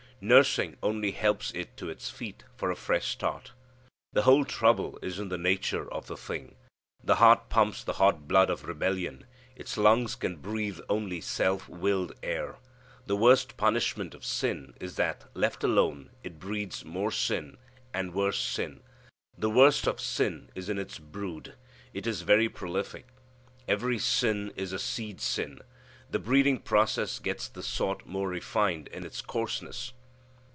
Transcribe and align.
Nursing 0.23 0.77
only 0.83 1.13
helps 1.13 1.49
it 1.55 1.75
to 1.77 1.89
its 1.89 2.11
feet 2.11 2.43
for 2.55 2.69
a 2.69 2.75
fresh 2.75 3.07
start. 3.07 3.53
The 4.13 4.21
whole 4.21 4.45
trouble 4.45 4.99
is 5.01 5.17
in 5.17 5.29
the 5.29 5.37
nature 5.39 5.91
of 5.91 6.05
the 6.05 6.15
thing. 6.15 6.53
The 7.03 7.15
heart 7.15 7.49
pumps 7.49 7.83
the 7.83 7.93
hot 7.93 8.27
blood 8.27 8.51
of 8.51 8.65
rebellion. 8.65 9.25
Its 9.55 9.77
lungs 9.79 10.13
can 10.13 10.35
breathe 10.35 10.79
only 10.87 11.21
self 11.21 11.67
willed 11.67 12.13
air. 12.21 12.59
The 13.07 13.15
worst 13.15 13.57
punishment 13.57 14.13
of 14.13 14.23
sin 14.23 14.75
is 14.79 14.93
that 14.97 15.25
left 15.33 15.63
alone 15.63 16.11
it 16.21 16.37
breeds 16.39 16.85
more 16.85 17.09
sin, 17.11 17.57
and 17.91 18.13
worse 18.13 18.37
sin. 18.39 18.81
The 19.35 19.49
worst 19.49 19.87
of 19.87 19.99
sin 19.99 20.51
is 20.53 20.69
in 20.69 20.77
its 20.77 20.99
brood. 20.99 21.55
It 21.95 22.05
is 22.05 22.21
very 22.21 22.47
prolific. 22.47 23.07
Every 23.67 23.97
sin 23.97 24.53
is 24.55 24.71
a 24.71 24.77
seed 24.77 25.19
sin. 25.19 25.61
The 26.11 26.19
breeding 26.19 26.59
process 26.59 27.17
gets 27.17 27.47
the 27.47 27.63
sort 27.63 28.05
more 28.05 28.27
refined 28.29 28.87
in 28.89 29.03
its 29.03 29.19
coarseness. 29.19 29.93